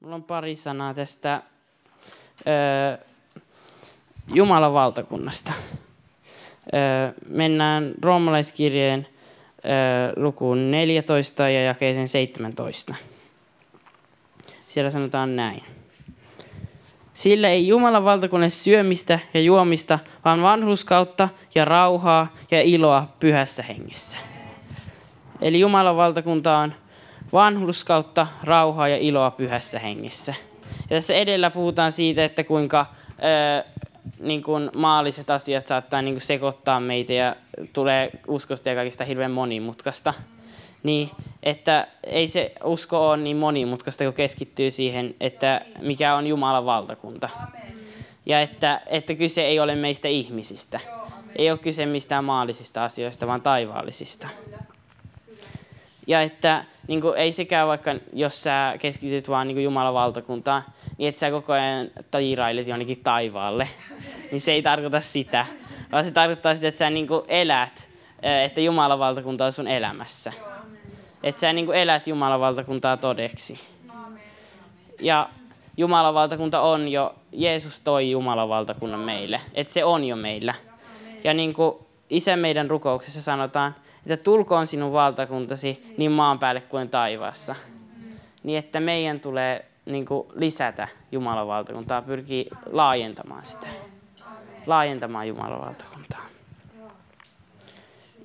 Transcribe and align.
Mulla 0.00 0.14
on 0.14 0.22
pari 0.22 0.56
sanaa 0.56 0.94
tästä 0.94 1.42
ö, 2.46 2.98
Jumalan 4.34 4.72
valtakunnasta. 4.72 5.52
Ö, 5.52 7.12
mennään 7.28 7.94
roomalaiskirjeen 8.02 9.06
ö, 9.06 10.22
lukuun 10.22 10.70
14 10.70 11.48
ja 11.48 11.64
jakeeseen 11.64 12.08
17. 12.08 12.94
Siellä 14.66 14.90
sanotaan 14.90 15.36
näin. 15.36 15.62
Sillä 17.14 17.48
ei 17.48 17.68
Jumalan 17.68 18.04
valtakunnassa 18.04 18.64
syömistä 18.64 19.18
ja 19.34 19.40
juomista, 19.40 19.98
vaan 20.24 20.42
vanhuskautta 20.42 21.28
ja 21.54 21.64
rauhaa 21.64 22.26
ja 22.50 22.62
iloa 22.62 23.08
pyhässä 23.20 23.62
hengessä. 23.62 24.18
Eli 25.40 25.60
Jumalan 25.60 25.96
valtakunta 25.96 26.58
on 26.58 26.74
vanhuskautta, 27.32 28.26
rauhaa 28.44 28.88
ja 28.88 28.96
iloa 28.96 29.30
pyhässä 29.30 29.78
hengessä. 29.78 30.34
Ja 30.90 30.96
tässä 30.96 31.14
edellä 31.14 31.50
puhutaan 31.50 31.92
siitä, 31.92 32.24
että 32.24 32.44
kuinka 32.44 32.86
ää, 33.20 33.64
niin 34.20 34.42
kuin 34.42 34.70
maalliset 34.76 35.30
asiat 35.30 35.66
saattaa 35.66 36.02
niin 36.02 36.14
kuin 36.14 36.22
sekoittaa 36.22 36.80
meitä 36.80 37.12
ja 37.12 37.36
tulee 37.72 38.10
uskosta 38.28 38.68
ja 38.68 38.74
kaikista 38.74 39.04
hirveän 39.04 39.30
monimutkaista. 39.30 40.14
Niin, 40.82 41.10
että 41.42 41.86
ei 42.04 42.28
se 42.28 42.52
usko 42.64 43.08
ole 43.10 43.16
niin 43.16 43.36
monimutkaista, 43.36 44.04
kun 44.04 44.12
keskittyy 44.12 44.70
siihen, 44.70 45.14
että 45.20 45.60
mikä 45.80 46.14
on 46.14 46.26
Jumalan 46.26 46.66
valtakunta. 46.66 47.28
Ja 48.26 48.40
että, 48.40 48.80
että 48.86 49.14
kyse 49.14 49.42
ei 49.42 49.60
ole 49.60 49.74
meistä 49.74 50.08
ihmisistä. 50.08 50.80
Ei 51.36 51.50
ole 51.50 51.58
kyse 51.58 51.86
mistään 51.86 52.24
maallisista 52.24 52.84
asioista, 52.84 53.26
vaan 53.26 53.42
taivaallisista. 53.42 54.28
Ja 56.10 56.22
että 56.22 56.64
niin 56.88 57.00
kuin, 57.00 57.16
ei 57.16 57.32
sekään 57.32 57.68
vaikka, 57.68 57.94
jos 58.12 58.42
sä 58.42 58.74
keskityt 58.78 59.28
vaan 59.28 59.46
niin 59.46 59.54
kuin 59.54 59.64
Jumalan 59.64 59.94
valtakuntaan, 59.94 60.62
niin 60.98 61.08
että 61.08 61.18
sä 61.18 61.30
koko 61.30 61.52
ajan 61.52 61.90
tairailet 62.10 62.66
jonnekin 62.66 63.00
taivaalle. 63.04 63.68
Niin 64.30 64.40
se 64.40 64.52
ei 64.52 64.62
tarkoita 64.62 65.00
sitä, 65.00 65.46
vaan 65.92 66.04
se 66.04 66.10
tarkoittaa 66.10 66.54
sitä, 66.54 66.68
että 66.68 66.78
sä 66.78 66.90
niin 66.90 67.06
kuin 67.06 67.22
elät, 67.28 67.88
että 68.44 68.60
Jumalan 68.60 68.98
valtakunta 68.98 69.44
on 69.44 69.52
sun 69.52 69.68
elämässä. 69.68 70.32
Että 71.22 71.40
sä 71.40 71.52
niin 71.52 71.66
kuin 71.66 71.78
elät 71.78 72.06
Jumalan 72.06 72.40
valtakuntaa 72.40 72.96
todeksi. 72.96 73.60
Ja 75.00 75.28
Jumalan 75.76 76.14
valtakunta 76.14 76.60
on 76.60 76.88
jo, 76.88 77.14
Jeesus 77.32 77.80
toi 77.80 78.10
Jumalan 78.10 78.48
valtakunnan 78.48 79.00
meille. 79.00 79.40
Että 79.54 79.72
se 79.72 79.84
on 79.84 80.04
jo 80.04 80.16
meillä. 80.16 80.54
Ja 81.24 81.34
niin 81.34 81.54
kuin 81.54 81.74
Isä 82.10 82.36
meidän 82.36 82.70
rukouksessa 82.70 83.22
sanotaan, 83.22 83.74
että 84.06 84.24
tulkoon 84.24 84.66
sinun 84.66 84.92
valtakuntasi 84.92 85.94
niin 85.96 86.12
maan 86.12 86.38
päälle 86.38 86.60
kuin 86.60 86.88
taivaassa. 86.88 87.54
Niin 88.42 88.58
että 88.58 88.80
meidän 88.80 89.20
tulee 89.20 89.64
niin 89.86 90.06
kuin, 90.06 90.28
lisätä 90.34 90.88
Jumalan 91.12 91.46
valtakuntaa, 91.46 92.02
pyrkii 92.02 92.50
laajentamaan 92.72 93.46
sitä. 93.46 93.66
Laajentamaan 94.66 95.28
Jumalan 95.28 95.60
valtakuntaa. 95.60 96.20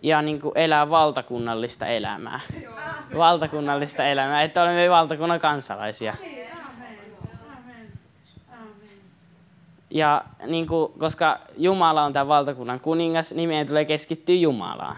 Ja 0.01 0.21
niin 0.21 0.41
kuin, 0.41 0.51
elää 0.55 0.89
valtakunnallista 0.89 1.85
elämää. 1.85 2.39
Valtakunnallista 3.17 4.05
elämää, 4.05 4.43
että 4.43 4.63
olemme 4.63 4.89
valtakunnan 4.89 5.39
kansalaisia. 5.39 6.15
Ja 9.95 10.23
niin 10.47 10.67
kuin, 10.67 10.91
koska 10.99 11.39
Jumala 11.57 12.03
on 12.03 12.13
tämän 12.13 12.27
valtakunnan 12.27 12.79
kuningas, 12.79 13.33
niin 13.33 13.49
meidän 13.49 13.67
tulee 13.67 13.85
keskittyä 13.85 14.35
Jumalaan 14.35 14.97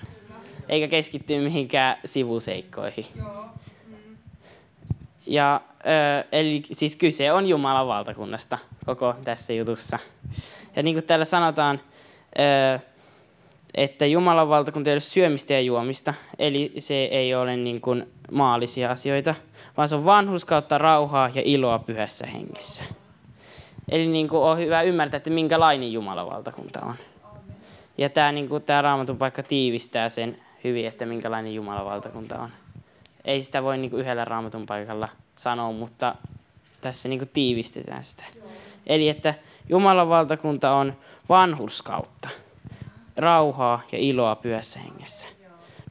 eikä 0.69 0.87
keskittyä 0.87 1.39
mihinkään 1.39 1.97
sivuseikkoihin. 2.05 3.05
Ja, 5.27 5.61
eli 6.31 6.63
siis 6.71 6.95
kyse 6.95 7.31
on 7.31 7.45
Jumalan 7.45 7.87
valtakunnasta 7.87 8.57
koko 8.85 9.15
tässä 9.23 9.53
jutussa. 9.53 9.99
Ja 10.75 10.83
niin 10.83 10.95
kuin 10.95 11.03
täällä 11.03 11.25
sanotaan, 11.25 11.79
että 13.75 14.05
Jumalan 14.05 14.49
valtakunta 14.49 14.89
ei 14.89 14.93
ole 14.93 14.99
syömistä 14.99 15.53
ja 15.53 15.61
juomista, 15.61 16.13
eli 16.39 16.73
se 16.79 16.93
ei 16.93 17.35
ole 17.35 17.57
niin 17.57 17.81
kuin 17.81 18.11
maallisia 18.31 18.91
asioita, 18.91 19.35
vaan 19.77 19.89
se 19.89 19.95
on 19.95 20.05
vanhuskautta, 20.05 20.77
rauhaa 20.77 21.29
ja 21.33 21.41
iloa 21.45 21.79
pyhässä 21.79 22.25
hengessä. 22.25 22.83
Eli 23.91 24.07
niin 24.07 24.27
kuin 24.27 24.43
on 24.43 24.57
hyvä 24.57 24.81
ymmärtää, 24.81 25.17
että 25.17 25.29
minkälainen 25.29 25.93
Jumalan 25.93 26.29
valtakunta 26.29 26.79
on. 26.85 26.95
Ja 27.97 28.09
tämä, 28.09 28.31
niin 28.31 28.49
kuin, 28.49 28.63
tämä 28.63 28.81
raamatun 28.81 29.17
paikka 29.17 29.43
tiivistää 29.43 30.09
sen 30.09 30.37
hyvin, 30.63 30.87
että 30.87 31.05
minkälainen 31.05 31.55
Jumalan 31.55 31.85
valtakunta 31.85 32.39
on. 32.39 32.49
Ei 33.25 33.43
sitä 33.43 33.63
voi 33.63 33.77
niin 33.77 33.91
kuin 33.91 34.01
yhdellä 34.01 34.25
raamatun 34.25 34.65
paikalla 34.65 35.07
sanoa, 35.35 35.71
mutta 35.71 36.15
tässä 36.81 37.09
niin 37.09 37.19
kuin 37.19 37.29
tiivistetään 37.33 38.03
sitä. 38.03 38.23
Eli 38.87 39.09
että 39.09 39.33
Jumalan 39.69 40.09
valtakunta 40.09 40.71
on 40.71 40.93
vanhurskautta, 41.29 42.29
rauhaa 43.17 43.79
ja 43.91 43.97
iloa 43.97 44.35
pyhässä 44.35 44.79
hengessä. 44.79 45.27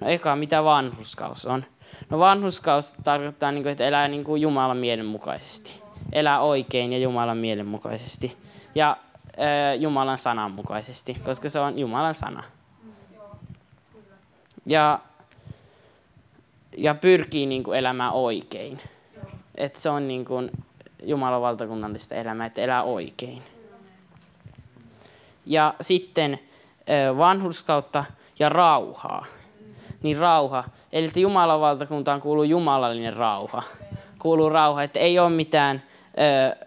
No 0.00 0.08
eka, 0.08 0.36
mitä 0.36 0.64
vanhurskaus 0.64 1.46
on? 1.46 1.64
No 2.10 2.18
vanhurskaus 2.18 2.94
tarkoittaa, 3.04 3.52
niin 3.52 3.62
kuin, 3.62 3.70
että 3.70 3.84
elää 3.84 4.08
niin 4.08 4.24
kuin 4.24 4.42
Jumalan 4.42 4.76
mielen 4.76 5.06
mukaisesti. 5.06 5.85
Elää 6.12 6.40
oikein 6.40 6.92
ja 6.92 6.98
Jumalan 6.98 7.38
mielen 7.38 7.66
mukaisesti. 7.66 8.36
Ja 8.74 8.96
äh, 9.26 9.80
Jumalan 9.80 10.18
sanan 10.18 10.50
mukaisesti, 10.50 11.14
koska 11.14 11.50
se 11.50 11.60
on 11.60 11.78
Jumalan 11.78 12.14
sana 12.14 12.42
ja, 14.66 14.98
ja 16.76 16.94
pyrkii 16.94 17.46
niin 17.46 17.62
kuin 17.62 17.78
elämään 17.78 18.12
oikein. 18.12 18.80
Että 19.54 19.80
se 19.80 19.90
on 19.90 20.08
niin 20.08 20.24
kuin 20.24 20.50
Jumalan 21.02 21.42
valtakunnallista 21.42 22.14
elämää, 22.14 22.46
että 22.46 22.60
elää 22.60 22.82
oikein. 22.82 23.42
Ja 25.46 25.74
sitten 25.80 26.38
vanhurskautta 27.16 28.04
ja 28.38 28.48
rauhaa. 28.48 29.24
Niin 30.02 30.16
rauha, 30.16 30.64
eli 30.92 31.06
että 31.06 31.20
Jumalan 31.20 31.60
valtakuntaan 31.60 32.20
kuuluu 32.20 32.44
jumalallinen 32.44 33.12
rauha. 33.12 33.62
Kuuluu 34.18 34.48
rauha, 34.48 34.82
että 34.82 35.00
ei 35.00 35.18
ole 35.18 35.30
mitään 35.30 35.82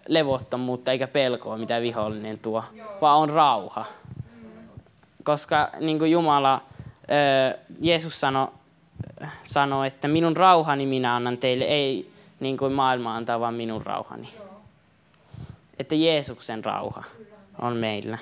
levottomuutta 0.07 0.91
eikä 0.91 1.07
pelkoa, 1.07 1.57
mitä 1.57 1.81
vihollinen 1.81 2.39
tuo, 2.39 2.63
vaan 3.01 3.17
on 3.17 3.29
rauha. 3.29 3.85
Koska 5.23 5.69
niin 5.79 5.99
kuin 5.99 6.11
Jumala 6.11 6.61
Jeesus 7.81 8.19
sanoi, 8.19 8.47
sano, 9.43 9.83
että 9.83 10.07
minun 10.07 10.38
rauhani 10.38 10.85
minä 10.85 11.15
annan 11.15 11.38
teille, 11.38 11.65
ei 11.65 12.11
niin 12.39 12.57
kuin 12.57 12.73
maailma 12.73 13.15
antaa, 13.15 13.39
vaan 13.39 13.53
minun 13.53 13.85
rauhani. 13.85 14.33
Että 15.79 15.95
Jeesuksen 15.95 16.65
rauha 16.65 17.03
on 17.61 17.77
meillä. 17.77 18.17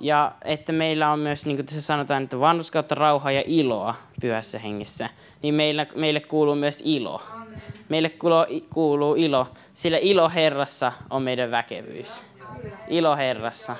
Ja 0.00 0.32
että 0.44 0.72
meillä 0.72 1.12
on 1.12 1.18
myös, 1.18 1.46
niin 1.46 1.56
kuin 1.56 1.66
tässä 1.66 1.80
sanotaan, 1.80 2.22
että 2.22 2.40
vanhuskautta, 2.40 2.94
rauha 2.94 3.30
ja 3.30 3.42
iloa 3.46 3.94
pyhässä 4.20 4.58
hengessä, 4.58 5.08
niin 5.42 5.54
meillä, 5.54 5.86
meille 5.94 6.20
kuuluu 6.20 6.54
myös 6.54 6.82
ilo. 6.84 7.22
Meille 7.88 8.12
kuuluu, 8.70 9.14
ilo, 9.14 9.46
sillä 9.74 9.98
ilo 9.98 10.28
Herrassa 10.28 10.92
on 11.10 11.22
meidän 11.22 11.50
väkevyys. 11.50 12.22
Ilo 12.88 13.16
Herrassa 13.16 13.76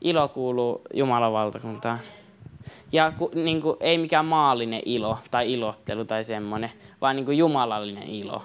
ilo 0.00 0.28
kuuluu 0.28 0.82
Jumalan 0.94 1.32
valtakuntaan. 1.32 1.98
Ja 2.92 3.12
ku, 3.18 3.30
niin 3.34 3.62
kuin, 3.62 3.76
ei 3.80 3.98
mikään 3.98 4.24
maallinen 4.24 4.82
ilo 4.84 5.18
tai 5.30 5.52
ilottelu 5.52 6.04
tai 6.04 6.24
semmoinen, 6.24 6.72
vaan 7.00 7.16
niin 7.16 7.26
kuin 7.26 7.38
jumalallinen 7.38 8.08
ilo. 8.08 8.44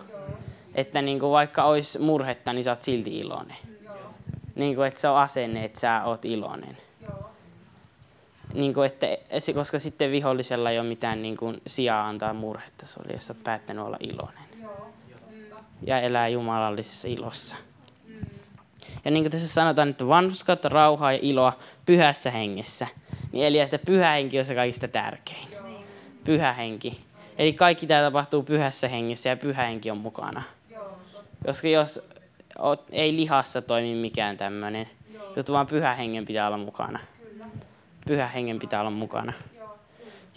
Että 0.76 1.02
niin 1.02 1.20
kuin, 1.20 1.32
vaikka 1.32 1.64
olisi 1.64 2.00
murhetta, 2.00 2.54
niin 2.54 2.64
sä 2.64 2.72
oot 2.72 2.82
silti 2.82 3.20
iloinen. 3.20 3.58
Niin 4.56 4.76
kuin, 4.76 4.88
että 4.88 5.00
se 5.00 5.08
on 5.08 5.18
asenne, 5.18 5.66
että 5.66 5.80
sä 5.80 6.02
oot 6.06 6.26
iloinen. 6.26 6.78
Niin 8.54 8.74
kuin, 8.74 8.86
että, 8.86 9.08
koska 9.54 9.80
sitten 9.80 10.12
vihollisella 10.12 10.72
ei 10.72 10.80
ole 10.80 10.88
mitään 10.88 11.22
niin 11.22 11.38
kuin, 11.38 11.62
sijaa 11.68 12.08
antaa 12.08 12.34
murhetta 12.34 12.86
sulle, 12.86 13.14
jos 13.14 13.30
olet 13.30 13.44
päättänyt 13.44 13.86
olla 13.86 13.98
iloinen. 14.00 14.44
Ja 15.86 16.00
elää 16.00 16.28
jumalallisessa 16.28 17.08
ilossa. 17.08 17.56
Ja 19.06 19.12
niin 19.12 19.24
kuin 19.24 19.32
tässä 19.32 19.48
sanotaan, 19.48 19.90
että 19.90 20.08
vanhuskautta, 20.08 20.70
rauhaa 20.70 21.12
ja 21.12 21.20
iloa 21.22 21.54
pyhässä 21.86 22.32
hengessä. 22.32 22.88
Niin 23.32 23.46
eli 23.46 23.60
että 23.60 23.80
pyhä 23.80 24.12
henki 24.12 24.40
on 24.40 24.46
se 24.46 24.56
kaikista 24.56 24.88
tärkein. 24.88 25.48
Pyhä 26.24 26.54
henki. 26.54 27.02
Eli 27.38 27.54
kaikki 27.54 27.88
tämä 27.88 28.02
tapahtuu 28.02 28.44
pyhässä 28.44 28.88
hengessä 28.88 29.30
ja 29.30 29.38
pyhä 29.38 29.66
henki 29.66 29.92
on 29.92 29.98
mukana. 29.98 30.44
Koska 31.46 31.68
jos 31.68 32.02
ei 32.92 33.16
lihassa 33.16 33.62
toimi 33.62 33.96
mikään 33.96 34.38
tämmöinen 34.38 34.90
juttu, 35.36 35.54
vaan 35.54 35.68
pyhä 35.68 35.96
hengen 35.96 36.26
pitää 36.26 36.48
olla 36.48 36.58
mukana. 36.58 37.00
Pyhä 38.08 38.28
hengen 38.28 38.60
pitää 38.60 38.80
olla 38.80 38.92
mukana. 38.92 39.34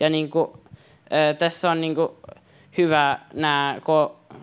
Ja 0.00 0.10
niin 0.10 0.30
kuin, 0.30 0.50
tässä 1.38 1.70
on 1.70 1.80
niin 1.80 1.94
kuin 1.94 2.08
hyvä 2.78 3.18
nämä 3.34 3.76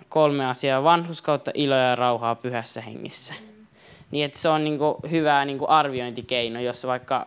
kolme 0.10 0.46
asiaa. 0.46 0.84
Vanhuskautta, 0.84 1.52
iloa 1.54 1.78
ja 1.78 1.96
rauhaa 1.96 2.36
pyhässä 2.36 2.82
hengessä. 2.82 3.34
Niin 4.12 4.26
että 4.26 4.40
se 4.40 4.50
on 4.50 4.64
niin 4.64 4.78
kuin 4.78 4.96
hyvä 5.12 5.46
niin 5.46 5.58
kuin 5.58 5.70
arviointikeino, 5.70 6.60
jos 6.60 6.88
vaikka 6.88 7.26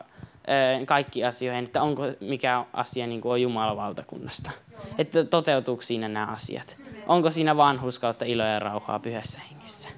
kaikki 0.86 1.24
asioihin, 1.24 1.64
että 1.64 1.82
onko 1.82 2.02
mikä 2.20 2.64
asia 2.72 3.06
niin 3.06 3.20
kuin 3.20 3.32
on 3.32 3.42
Jumalan 3.42 3.76
valtakunnasta. 3.76 4.50
Että 4.98 5.24
toteutuuko 5.24 5.82
siinä 5.82 6.08
nämä 6.08 6.26
asiat. 6.26 6.76
Onko 7.06 7.30
siinä 7.30 7.56
vanhuskautta, 7.56 8.24
iloa 8.24 8.46
ja 8.46 8.58
rauhaa 8.58 8.98
pyhässä 8.98 9.40
hengissä. 9.50 9.88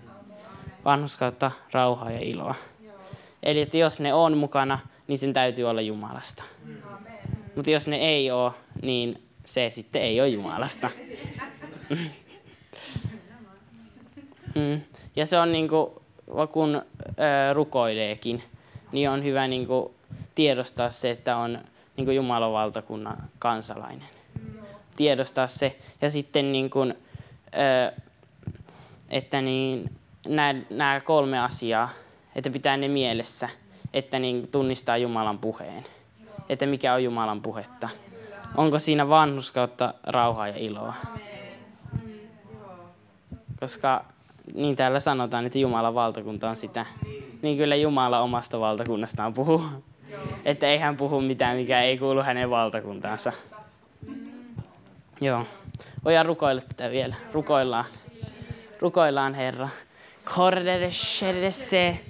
Vanhuskautta, 0.84 1.50
rauhaa 1.72 2.10
ja 2.10 2.20
iloa. 2.20 2.54
Eli 3.42 3.60
että 3.60 3.76
jos 3.76 4.00
ne 4.00 4.14
on 4.14 4.36
mukana, 4.36 4.78
niin 5.08 5.18
sen 5.18 5.32
täytyy 5.32 5.64
olla 5.64 5.80
Jumalasta. 5.80 6.44
Mutta 7.56 7.70
jos 7.70 7.88
ne 7.88 7.96
ei 7.96 8.30
ole, 8.30 8.52
niin 8.82 9.22
se 9.44 9.70
sitten 9.74 10.02
ei 10.02 10.20
ole 10.20 10.28
Jumalasta. 10.28 10.90
Mm. 14.54 14.80
Ja 15.16 15.26
se 15.26 15.38
on 15.38 15.52
niin 15.52 15.68
kuin, 15.68 15.90
kun 16.52 16.82
rukoileekin, 17.52 18.42
niin 18.92 19.10
on 19.10 19.24
hyvä 19.24 19.48
niin 19.48 19.66
kuin, 19.66 19.94
tiedostaa 20.34 20.90
se, 20.90 21.10
että 21.10 21.36
on 21.36 21.58
niin 21.96 22.04
kuin 22.04 22.16
Jumalan 22.16 22.52
valtakunnan 22.52 23.16
kansalainen. 23.38 24.08
Tiedostaa 24.96 25.46
se. 25.46 25.78
Ja 26.02 26.10
sitten 26.10 26.52
niin 26.52 26.70
kuin, 26.70 26.94
että 29.10 29.40
niin, 29.40 29.90
nämä 30.70 31.00
kolme 31.04 31.38
asiaa, 31.38 31.88
että 32.34 32.50
pitää 32.50 32.76
ne 32.76 32.88
mielessä, 32.88 33.48
että 33.92 34.18
niin 34.18 34.48
tunnistaa 34.48 34.96
Jumalan 34.96 35.38
puheen. 35.38 35.84
Että 36.48 36.66
mikä 36.66 36.94
on 36.94 37.04
Jumalan 37.04 37.42
puhetta. 37.42 37.88
Onko 38.56 38.78
siinä 38.78 39.08
vanhuskautta, 39.08 39.94
rauhaa 40.06 40.48
ja 40.48 40.54
iloa. 40.56 40.94
Koska 43.60 44.04
niin 44.54 44.76
täällä 44.76 45.00
sanotaan, 45.00 45.46
että 45.46 45.58
Jumalan 45.58 45.94
valtakunta 45.94 46.50
on 46.50 46.56
sitä. 46.56 46.86
Niin 47.42 47.56
kyllä 47.56 47.76
Jumala 47.76 48.20
omasta 48.20 48.60
valtakunnastaan 48.60 49.34
puhuu. 49.34 49.62
Että 50.44 50.66
ei 50.66 50.78
hän 50.78 50.96
puhu 50.96 51.20
mitään, 51.20 51.56
mikä 51.56 51.82
ei 51.82 51.98
kuulu 51.98 52.22
hänen 52.22 52.50
valtakuntaansa. 52.50 53.32
Joo. 55.20 55.44
Voidaan 56.04 56.26
rukoilla 56.26 56.60
tätä 56.60 56.90
vielä. 56.90 57.14
Rukoillaan. 57.32 57.84
Rukoillaan, 58.80 59.34
Herra. 59.34 59.68
Kordere 60.36 60.90
se. 61.50 62.00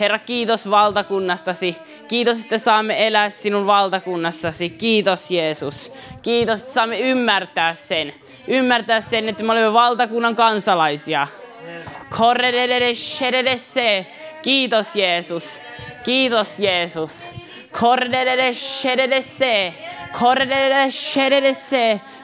Herra, 0.00 0.18
kiitos 0.18 0.70
valtakunnastasi. 0.70 1.76
Kiitos, 2.08 2.42
että 2.42 2.58
saamme 2.58 3.06
elää 3.06 3.30
sinun 3.30 3.66
valtakunnassasi. 3.66 4.70
Kiitos, 4.70 5.30
Jeesus. 5.30 5.92
Kiitos, 6.22 6.60
että 6.60 6.72
saamme 6.72 7.00
ymmärtää 7.00 7.74
sen. 7.74 8.14
Ymmärtää 8.48 9.00
sen, 9.00 9.28
että 9.28 9.44
me 9.44 9.52
olemme 9.52 9.72
valtakunnan 9.72 10.36
kansalaisia. 10.36 11.26
Kiitos, 14.42 14.96
Jeesus. 14.96 15.60
Kiitos, 16.04 16.58
Jeesus. 16.58 17.26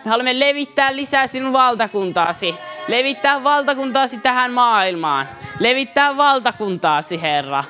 Me 0.05 0.10
haluamme 0.10 0.40
levittää 0.40 0.96
lisää 0.96 1.26
sinun 1.26 1.52
valtakuntaasi. 1.52 2.55
Levittää 2.88 3.44
valtakuntaasi 3.44 4.19
tähän 4.19 4.52
maailmaan. 4.52 5.29
Levittää 5.58 6.17
valtakuntaasi, 6.17 7.23
Herra. 7.23 7.64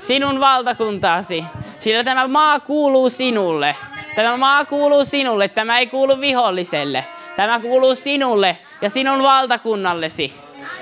Sinun 0.00 0.40
valtakuntaasi. 0.40 1.44
Sillä 1.78 2.04
tämä 2.04 2.28
maa 2.28 2.60
kuuluu 2.60 3.10
sinulle. 3.10 3.76
Tämä 4.16 4.36
maa 4.36 4.64
kuuluu 4.64 5.04
sinulle. 5.04 5.48
Tämä 5.48 5.78
ei 5.78 5.86
kuulu 5.86 6.20
viholliselle. 6.20 7.04
Tämä 7.36 7.60
kuuluu 7.60 7.94
sinulle 7.94 8.58
ja 8.82 8.90
sinun 8.90 9.22
valtakunnallesi. 9.22 10.34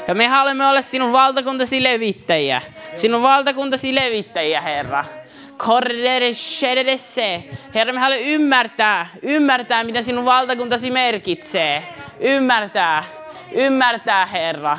Ja 0.08 0.14
me 0.14 0.28
haluamme 0.28 0.66
olla 0.66 0.82
sinun 0.82 1.12
valtakuntasi 1.12 1.82
levittäjiä. 1.82 2.62
Sinun 2.94 3.22
valtakuntasi 3.22 3.94
levittäjiä, 3.94 4.60
Herra. 4.60 5.04
Herra, 7.74 7.92
me 7.92 7.98
haluamme 8.00 8.26
ymmärtää, 8.26 9.06
ymmärtää, 9.22 9.84
mitä 9.84 10.02
sinun 10.02 10.24
valtakuntasi 10.24 10.90
merkitsee. 10.90 11.82
Ymmärtää, 12.20 13.04
ymmärtää, 13.54 14.26
Herra. 14.26 14.78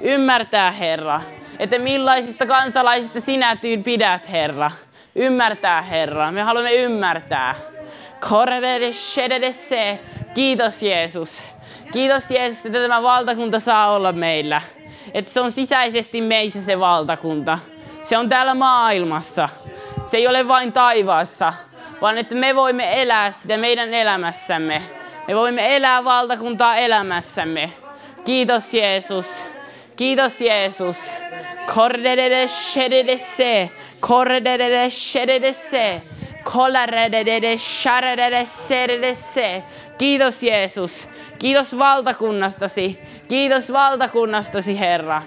Ymmärtää, 0.00 0.70
Herra. 0.72 1.20
Että 1.58 1.78
millaisista 1.78 2.46
kansalaisista 2.46 3.20
sinä 3.20 3.56
tyyn 3.56 3.82
pidät, 3.84 4.30
Herra. 4.30 4.70
Ymmärtää, 5.14 5.82
Herra. 5.82 6.32
Me 6.32 6.42
haluamme 6.42 6.72
ymmärtää. 6.72 7.54
Kiitos, 10.34 10.82
Jeesus. 10.82 11.42
Kiitos, 11.92 12.30
Jeesus, 12.30 12.66
että 12.66 12.78
tämä 12.78 13.02
valtakunta 13.02 13.60
saa 13.60 13.90
olla 13.90 14.12
meillä. 14.12 14.60
Että 15.14 15.30
se 15.30 15.40
on 15.40 15.52
sisäisesti 15.52 16.20
meissä 16.20 16.62
se 16.62 16.80
valtakunta. 16.80 17.58
Se 18.04 18.18
on 18.18 18.28
täällä 18.28 18.54
maailmassa. 18.54 19.48
Se 20.06 20.16
ei 20.16 20.28
ole 20.28 20.48
vain 20.48 20.72
taivaassa, 20.72 21.52
vaan 22.00 22.18
että 22.18 22.34
me 22.34 22.54
voimme 22.54 23.02
elää 23.02 23.30
sitä 23.30 23.56
meidän 23.56 23.94
elämässämme. 23.94 24.82
Me 25.28 25.36
voimme 25.36 25.76
elää 25.76 26.04
valtakuntaa 26.04 26.76
elämässämme. 26.76 27.72
Kiitos 28.28 28.74
Jeesus. 28.74 29.44
Kiitos 29.96 30.40
Jeesus. 30.40 31.12
Kordedede 31.74 32.48
shededese. 32.48 33.70
Kordedede 34.00 34.90
shededese. 34.90 36.02
Kollaredede 36.44 37.56
sharedede 37.56 38.44
sededese. 38.44 39.62
Kiitos 39.98 40.42
Jeesus. 40.42 41.08
Kiitos 41.38 41.78
valtakunnastasi. 41.78 42.98
Kiitos 43.28 43.72
valtakunnastasi 43.72 44.78
Herra. 44.78 45.22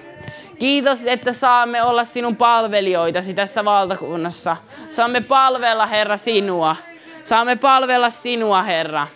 Kiitos, 0.60 1.06
että 1.08 1.32
saamme 1.32 1.84
olla 1.84 2.04
sinun 2.04 2.36
palvelijoitasi 2.36 3.34
tässä 3.34 3.66
valtakunnassa. 3.66 4.58
Saamme 4.90 5.22
palvella, 5.22 5.86
Herra, 5.86 6.18
sinua. 6.18 6.76
Saamme 7.24 7.56
palvella 7.56 8.10
sinua, 8.10 8.64
Herra. 8.64 9.08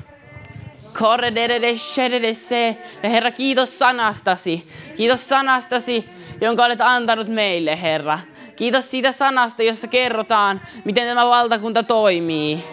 Ja 3.04 3.10
Herra, 3.10 3.32
kiitos 3.32 3.80
sanastasi. 3.80 4.68
Kiitos 4.96 5.30
sanastasi, 5.30 6.10
jonka 6.42 6.66
olet 6.66 6.82
antanut 6.82 7.28
meille, 7.28 7.82
Herra. 7.82 8.20
Kiitos 8.56 8.92
siitä 8.92 9.12
sanasta, 9.12 9.64
jossa 9.64 9.88
kerrotaan, 9.88 10.62
miten 10.86 11.08
tämä 11.08 11.26
valtakunta 11.26 11.84
toimii. 11.84 12.64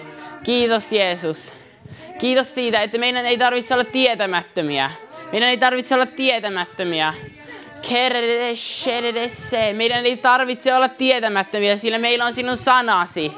Kiitos 0.44 0.92
Jeesus. 0.92 1.52
Kiitos 2.19 2.54
siitä, 2.54 2.82
että 2.82 2.98
meidän 2.98 3.26
ei 3.26 3.38
tarvitse 3.38 3.74
olla 3.74 3.84
tietämättömiä. 3.84 4.90
Meidän 5.32 5.48
ei 5.48 5.58
tarvitse 5.58 5.94
olla 5.94 6.06
tietämättömiä. 6.06 7.14
Meidän 9.72 10.06
ei 10.06 10.16
tarvitse 10.16 10.74
olla 10.74 10.88
tietämättömiä, 10.88 11.76
sillä 11.76 11.98
meillä 11.98 12.24
on 12.24 12.32
sinun 12.32 12.56
sanasi. 12.56 13.32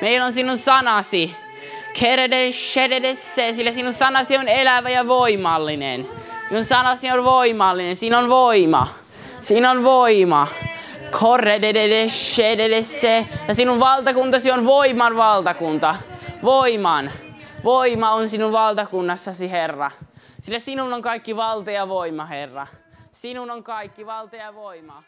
Meillä 0.00 0.26
on 0.26 0.32
sinun 0.32 0.58
sanasi. 0.58 1.36
Sillä 3.52 3.72
sinun 3.72 3.92
sanasi 3.92 4.36
on 4.36 4.48
elävä 4.48 4.90
ja 4.90 5.06
voimallinen. 5.06 6.08
Sinun 6.48 6.64
sanasi 6.64 7.10
on 7.10 7.24
voimallinen. 7.24 7.96
Siinä 7.96 8.18
on 8.18 8.28
voima. 8.28 8.88
Siinä 9.40 9.70
on 9.70 9.84
voima. 9.84 10.48
Ja 13.48 13.54
sinun 13.54 13.80
valtakuntasi 13.80 14.50
on 14.50 14.66
voiman 14.66 15.16
valtakunta. 15.16 15.96
Voiman. 16.42 17.12
Voima 17.64 18.10
on 18.10 18.28
sinun 18.28 18.52
valtakunnassasi, 18.52 19.50
Herra. 19.50 19.90
Sillä 20.40 20.58
sinun 20.58 20.92
on 20.92 21.02
kaikki 21.02 21.36
valta 21.36 21.70
ja 21.70 21.88
voima, 21.88 22.26
Herra. 22.26 22.66
Sinun 23.12 23.50
on 23.50 23.64
kaikki 23.64 24.06
valta 24.06 24.36
ja 24.36 24.54
voima. 24.54 25.02